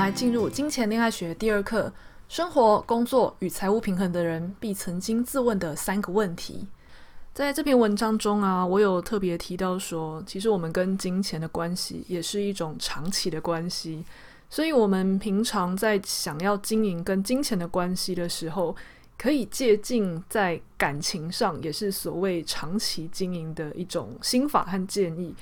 [0.00, 1.92] 来进入金钱恋爱学第二课：
[2.26, 6.66] 生活、工作与财务平衡的人必曾经自问的三个问题。
[7.34, 14.02] 在这篇文章中啊，我有特别提到说，其实我们跟金钱的关系也是一种长期的关系。
[14.48, 18.74] 所以，我们平常在想要经营跟金钱的关系的时候，
[19.18, 25.34] 可以借鉴在感情上也是所谓长期经营的一种心法和建议。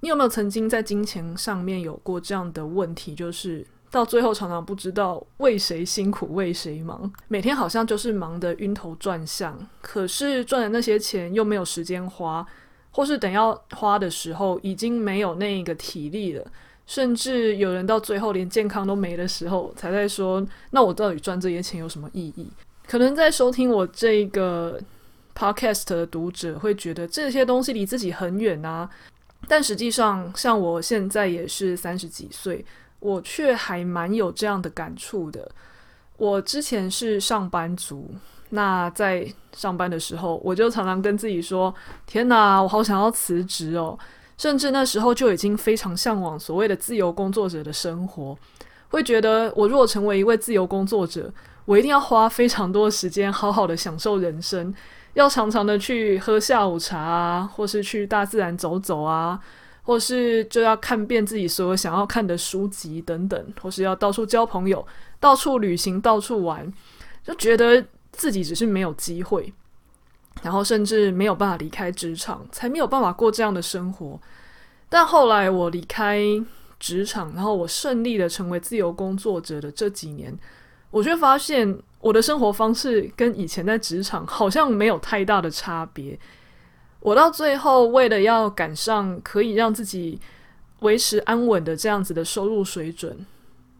[0.00, 3.14] 你有没有曾经在金钱上面有过这样的问题？
[3.14, 12.44] 就是到最后常常不知道为谁辛苦为谁忙，每天好像就是忙得晕头转向，可是赚的那些钱又没有时间花，
[12.90, 16.44] 或是等要花的时候已经没有那个体力了。
[16.86, 22.48] 甚至有人到最后连健康都没的时候，才在说：“那我到底赚这些钱有什么意义？”
[22.88, 24.80] 可能在收听我这个
[25.34, 28.88] podcast 的读者会觉得这些东西离自己很远啊。
[29.46, 32.64] 但实际上，像我现在也是三十几岁，
[33.02, 35.50] 我却还蛮有这样的感触的。
[36.16, 38.08] 我之前是上班族，
[38.50, 41.74] 那在上班的时候，我就常常跟自己说
[42.06, 43.98] ：“天哪，我好想要辞职哦。”
[44.38, 48.38] 甚至那时候就已经非常向往所谓的自由工作者的生活，
[48.88, 51.32] 会觉得我如果成为一位自由工作者，
[51.64, 54.72] 我一定要花非常多时间好好的享受人生，
[55.14, 59.38] 要常常的去喝下午茶啊，或是去大自然走走啊，
[59.82, 64.86] 或是就要看遍自己所有想要看的书籍等等，或是要到处交朋友、
[65.18, 66.72] 到处旅行、到处玩，
[67.24, 69.52] 就觉得自己只是没有机会。
[70.42, 74.18] 然后甚至没有办法离开职场，才没有办法过这样的生活。
[74.88, 76.20] 但后来我离开
[76.80, 80.36] 职场，然后我顺利的成为自由工作者的这几年，
[80.90, 86.18] 我却发现我的生活方式跟以前在职场好像没有太大的差别。
[87.02, 90.18] 我到最后为了要赶上可以让自己
[90.80, 93.26] 维持安稳的这样子的收入水准，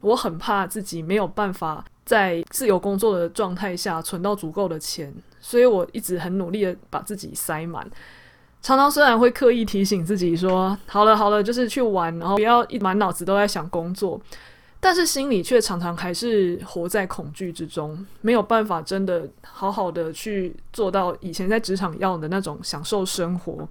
[0.00, 5.14] 我很怕自己没有办法在自由工作的状态下存到足够的钱。
[5.40, 7.84] 所以我一直很努力的把自己塞满，
[8.60, 14.20] 常常虽然会刻意提醒自己说好了好了，就是去玩，然后不要一满脑子都在想工作，
[14.84, 23.68] 但是心里却常常还是活在恐惧之中，没有办法真的好好的去做到以前在职场要的那种享受生活。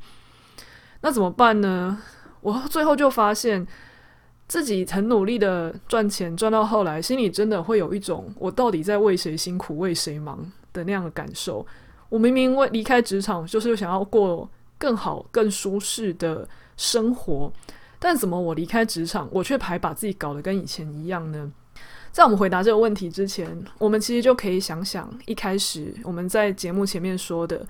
[1.01, 2.01] 那怎么办呢？
[2.39, 3.67] 我最后就发现
[4.47, 10.39] 自己很努力的赚钱，赚到后来，心里真的会有一种我到底在为谁辛苦为谁忙
[10.71, 11.67] 的那样的感受，
[12.07, 17.51] 我明明为离开职场，就是想要过更好、更舒适的生活，
[18.03, 21.51] 但怎么我离开职场，我却还把自己搞得跟以前一样呢？
[22.11, 27.63] 在我们回答这个问题之前，我们其实就可以想想，一开始我们在节目前面说的，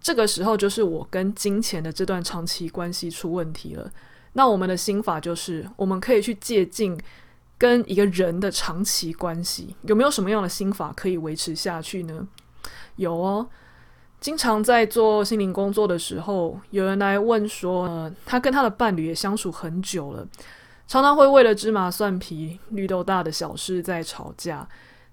[0.00, 3.90] 这个时候就是我跟金钱的这段长期关系出问题了。
[4.34, 6.96] 那我们的心法就是，我们可以去借鉴。
[7.58, 12.28] 跟一个人的长期关系，有没有什么样的心法可以维持下去呢？
[12.96, 13.48] 有哦，
[14.20, 20.26] 经常在做心灵工作的时候，有人来问说，呃，他跟他的伴侣也相处很久了，
[20.88, 24.66] 常常会为了芝麻蒜皮、绿豆大的小事在吵架，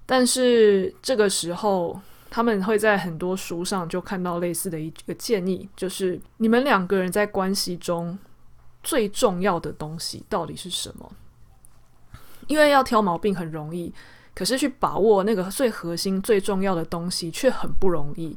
[0.05, 1.99] 但是这个时候，
[2.31, 8.17] 他们会在很多书上就看到类似的一个建议，就是你们两个人在关系中
[8.81, 11.11] 最重要的东西到底是什么？
[12.47, 13.93] 因为要挑毛病很容易，
[14.33, 18.35] 可是去把握那个最核心、最重要的东西却很不容易。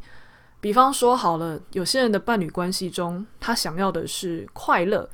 [0.66, 5.08] 比方说，好了，有些人的伴侣关系中，他想要的是快乐。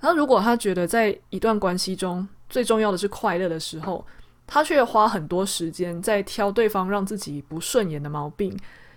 [0.00, 4.04] 那如果他觉得在一段关系中最重要的是快乐的时候，
[4.46, 8.54] 他却花很多时间在挑对方让自己不顺眼的毛病，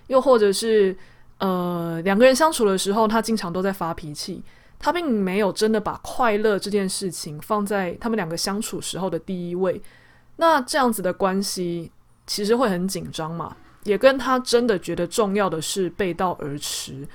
[0.07, 0.93] 又或者是
[1.37, 4.43] 呃两个人相处的时候，他经常都在发脾气。
[4.77, 9.81] 他并没有真的把快乐这件事情放在他们两个相处时候的第一位，
[10.35, 11.89] 那这样子的关系
[12.27, 17.07] 其实会很紧张嘛，也跟他真的觉得重要的事背道而驰。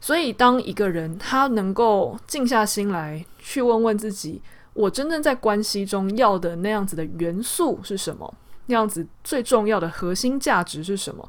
[0.00, 4.42] 所以，当一个人他能够静下心来去问问自己，
[4.74, 8.34] 我真正在关系中要的那样子的元素是什么，
[8.66, 11.28] 那样子最重要的核心价值是什么，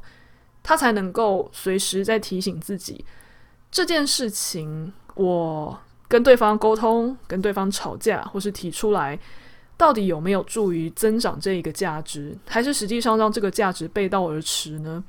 [0.62, 3.04] 他才能够随时在提醒自己
[3.70, 4.92] 这件事情。
[5.14, 5.78] 我
[6.08, 9.16] 跟对方沟通、跟对方吵架，或是提出来，
[9.76, 15.02] 到底有没有助于增长这一个价值，还是实际上让这个价值背道而驰呢？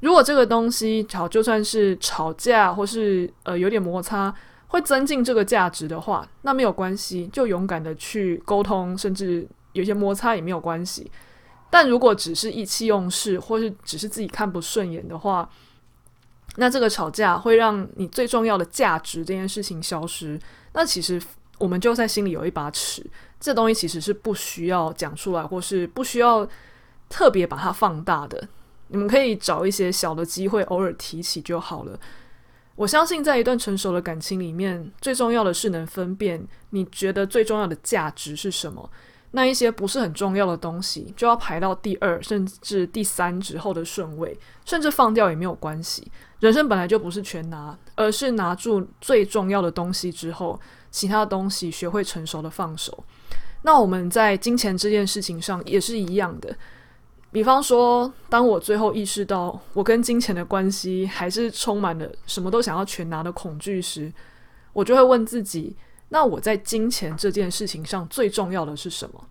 [0.00, 4.32] 如果这个东西好，就算是吵架或是呃有点摩擦，
[4.68, 11.10] 会增进这个价值的话，那没有关系，就勇敢的去沟通，甚至有些摩擦也没有关系。
[11.70, 15.48] 但如果只是意气用事，或是只是自己看不顺眼的话，
[16.56, 20.38] 那这个吵架会让你最重要的价值这件事情消失。
[20.74, 21.20] 那其实
[21.58, 23.04] 我们就在心里有一把尺，
[23.38, 26.46] 这东西其实是不需要讲出来，或是不需要
[27.08, 28.48] 特别把它放大的。
[28.88, 31.98] 你们可以找一些小的机会，偶尔提起就好了。
[32.76, 38.88] 我相信，在一段成熟的感情里面，最重要的是能分辨你觉得最重要的价值是什么。
[39.32, 46.10] 那一些不是很重要的东西，就要排到第二甚至第三之后的顺位，甚至放掉也没有关系。
[46.40, 50.58] 人生本来就不是全拿，而是拿住最重要的东西之后，
[50.90, 53.04] 其他东西学会成熟的放手。
[53.66, 56.56] 那我们在金钱这件事情上也是一样的。
[57.32, 64.12] 比方说，当我最后意识到我跟金钱的关系还是充满了什么都想要全拿的恐惧时，
[64.72, 65.74] 我就会问自己。
[66.10, 69.26] 那我在金钱这件事情上最重要的是什么？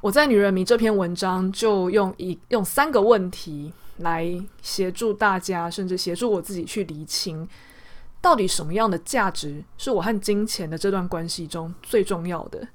[0.00, 4.26] 我在《女人迷》这篇文章就用一用三个问题来
[4.62, 7.46] 协助大家，甚至协助我自己去厘清，
[8.22, 12.66] 到底什么样的价值是我和金钱的这段关系中最重要的。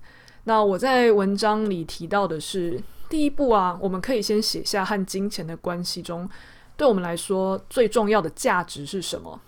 [0.45, 6.29] 那我在文章里提到的是，第一步啊，我们可以先写下和金钱的关系中，
[6.75, 9.39] 对我们来说最重要的价值是什么。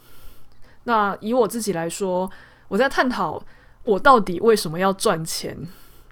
[0.84, 2.30] 那以我自己来说，
[2.68, 3.44] 我在探讨。
[3.86, 5.58] 我到底为什么要赚钱？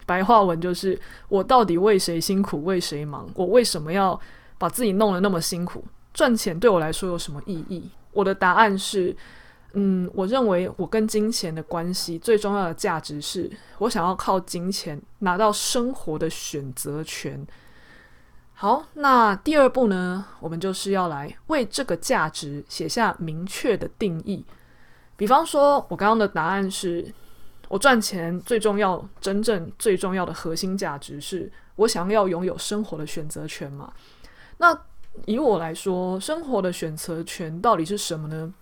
[0.06, 1.00] 白话文就是
[1.30, 3.26] 我到底为谁辛苦为谁忙？
[3.34, 4.20] 我为什么要
[4.58, 5.82] 把自己弄得那么辛苦？
[6.14, 7.90] 赚钱对我来说有什么意义？
[8.12, 9.16] 我的答案是，
[9.74, 17.46] 嗯，我认为我跟金钱的关系最重要的价值是我想要靠金钱拿到生活的选择权。
[18.54, 20.26] 好，那第二步呢？
[20.40, 24.46] 我们就是要来为这个价值写下明确的定义。
[25.16, 27.14] 比方说，我刚刚的答案是。
[27.70, 33.94] 我赚钱最重要、真正最重要的核心价值是我想要拥有生活的选择权嘛？
[34.58, 34.78] 那
[35.26, 38.54] 以我来说，生活的选择权到底是什么呢？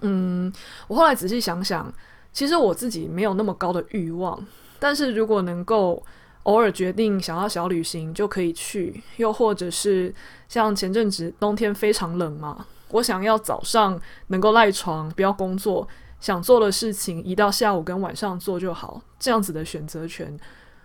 [0.00, 0.52] 嗯，
[0.88, 1.92] 我后来仔细想想，
[2.32, 4.44] 其实我自己没有那么高的欲望，
[4.78, 6.02] 但是如果能够
[6.44, 10.14] 偶尔决定想要小旅行，就可以去；又或者是
[10.48, 15.86] 像前阵子冬天非常冷嘛，我想要早上能够赖床，不要工作。
[16.18, 20.34] 想做的事情移到下午跟晚上做就好，这样子的选择权，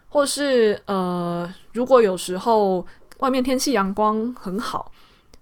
[0.09, 2.85] 或是呃，如果有时候
[3.19, 4.91] 外面天气阳光很好，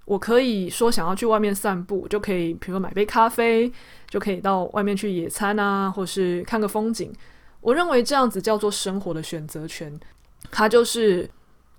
[0.09, 3.71] 我可以说想要去外面散步，就可以，比如说买杯咖啡，
[4.09, 7.13] 就可以到外面去野餐啊，或是看个风景。
[7.61, 9.99] 我认为这样子叫做生活的选择权，
[10.49, 11.29] 它就是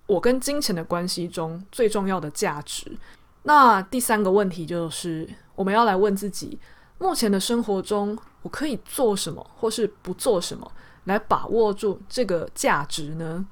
[0.06, 2.96] 我跟金钱的关系中最重要的价值。
[3.42, 6.56] 那第三个问题就是，我们要来问自己。
[6.98, 10.70] 目前的生活中，我可以做什么，或是不做什么，
[11.06, 13.44] 来把握住这个价值呢？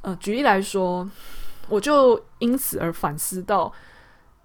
[0.00, 1.06] 呃，举例来说，
[1.68, 3.70] 我就因此而反思到，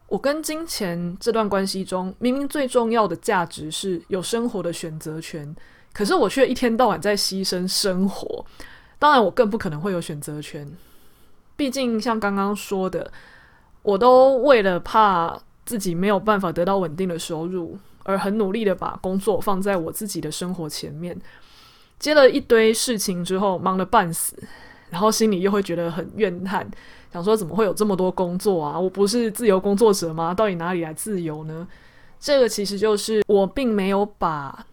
[0.07, 5.55] 我跟金钱这段关系中，明明最重要的价值是有生活的选择权，
[5.93, 8.45] 可是我却一天到晚在牺牲生活。
[8.97, 10.71] 当然，我更不可能会有选择权，
[11.55, 13.11] 毕竟像刚刚说的，
[13.83, 17.77] 我都为了怕自己没有办法得到稳定的收入。
[18.03, 21.19] 而很努力的把工作放在我自己的生活前面，
[21.99, 24.41] 接了一堆事情之后，忙得半死，
[24.89, 26.65] 然后心里又会觉得很怨叹，
[27.11, 28.79] 想说怎么会有这么多工作啊？
[28.79, 30.33] 我不是自由工作者吗？
[30.33, 31.67] 到底哪里来自由呢？
[32.19, 34.65] 这个其实就是我并没有把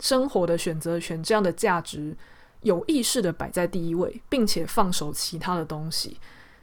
[0.00, 2.16] 生活的选择权这样的价值
[2.62, 6.16] 有意识的摆在第一位，并且放手其他的东西。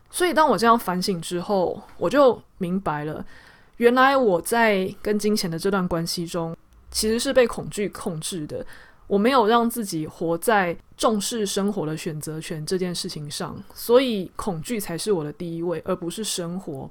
[0.10, 3.26] 所以当我这样反省之后，我就明白了。
[3.78, 6.56] 原来我在跟金钱的这段关系中，
[6.90, 8.66] 其实是被恐惧控制的。
[9.08, 16.90] 我没有让自己活在重视生活的选择权这件事情上，所以恐惧才是我的第一位，而不是生活。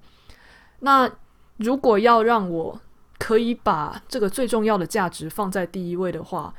[0.81, 1.11] 那
[1.57, 2.81] 如果要让我
[3.19, 6.55] 可以把这个最重要的价值放在第一位的话，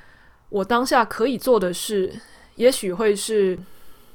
[0.49, 2.13] 我当下可以做的事，
[2.55, 3.57] 也许会是。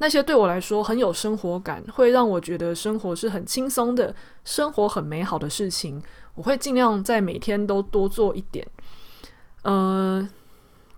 [0.00, 4.14] 那些对我来说很有生活感，会让我觉得生活是很轻松的，
[4.44, 6.00] 生活很美好的事情，
[6.36, 8.64] 我会尽量在每天都多做一点。
[9.62, 10.28] 呃，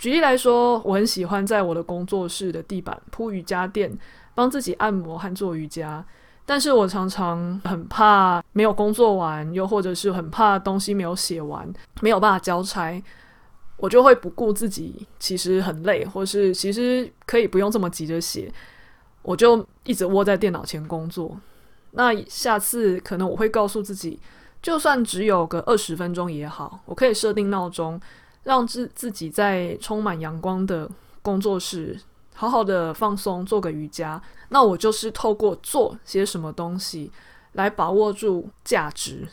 [0.01, 3.93] 举例来说，我很喜欢在我的工作室的地板铺瑜伽垫，
[4.35, 6.03] 帮自己按摩和做瑜伽。
[6.47, 13.01] 但是我常常很怕没有工作完，又或者是很怕东西没有写完，没有办法交差。
[13.77, 18.51] 我就会不顾自己其实很累，或是其实可以不用这么急着写，
[19.21, 21.39] 我就一直窝在电脑前工作。
[21.91, 24.19] 那下次可能我会告诉自己，
[24.63, 28.01] 就算只有个二十分钟也好，我可以设定闹钟，
[28.43, 30.91] 让自自己在充满阳光的
[31.23, 31.99] 工作室
[32.35, 34.21] 好好的放松，做个瑜伽。
[34.49, 37.11] 那我就是透过做些什么东西
[37.53, 39.27] 来把握住价值，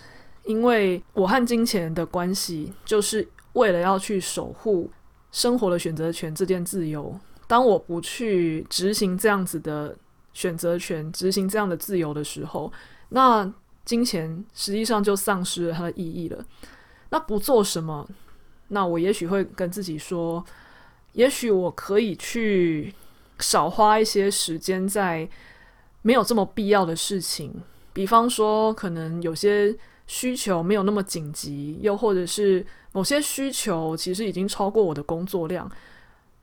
[0.46, 4.90] 因为我和金钱的关系就是为了要去守护
[5.32, 7.20] 生活的选择权这件自由。
[7.48, 9.96] 当我不去执行这样子的。
[10.34, 12.72] 选择权，执行这样的自由的时候，
[13.10, 13.52] 那
[13.84, 16.46] 金钱实际上就丧失了它的意义了。
[17.10, 18.08] 那不做什么，
[18.69, 20.43] 那我也许会跟自己说，
[21.13, 22.93] 也许我可以去
[23.39, 25.27] 少花一些时间在
[26.01, 27.53] 没有这么必要的事情，
[27.93, 29.75] 比方说，可能有些
[30.07, 35.71] 需求没有那么紧急，又或者是某些需求其实已经超过我的工作量，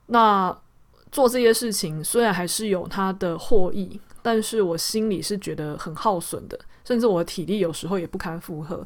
[0.07, 0.55] 那。
[1.11, 8.85] 做这些事情虽然还是有它的获益，但是我心里是觉得很耗损的，甚至我的体力有时候也不堪负荷。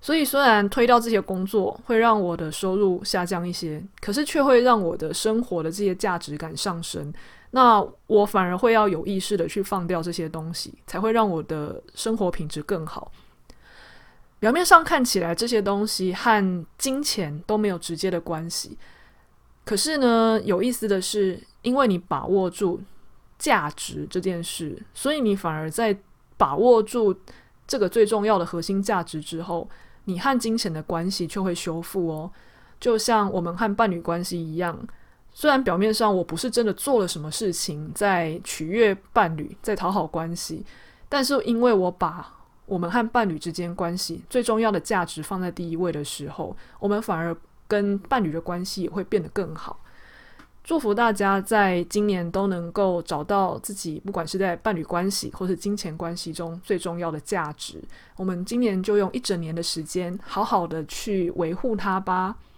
[0.00, 7.12] 所以虽然推掉这些工作会让我的收入下降一些，可是却会让我的生活的这些价值感上升。
[7.50, 13.10] 那我反而会要有意识的去放掉这些东西，才会让我的生活品质更好。
[14.38, 18.78] 表面上看起来这些东西和金钱都没有直接的关系。
[19.64, 22.80] 可是呢，有意思的是，因为你把握住
[23.36, 25.98] 价值这件事，所以你反而在
[26.36, 27.14] 把握住
[27.66, 29.68] 这个最重要的核心价值之后，
[30.08, 32.30] 你和金钱的关系却会修复哦。
[32.80, 34.76] 就像我们和伴侣关系一样，
[35.32, 40.64] 虽然表面上我不是真的做了什么事情在取悦伴侣，在讨好关系，
[41.08, 42.34] 但是因为我把
[42.66, 47.36] 我们和伴侣之间关系最重要的价值放在第一位的时候，我们反而。
[47.70, 49.78] 跟伴侣的关系也会变得更好。
[50.68, 57.82] 祝福大家在今年都能够找到自己，不管是在伴侣关系或是金钱关系中最重要的价值。
[58.16, 62.36] 我们今年就用一整年的时间，好好的去维护它吧。